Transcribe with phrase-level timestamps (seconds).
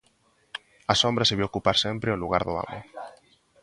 [0.91, 2.79] A sombra sabía ocupar sempre o lugar do amo.